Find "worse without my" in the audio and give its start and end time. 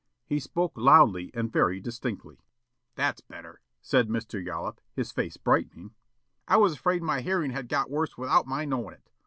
7.91-8.65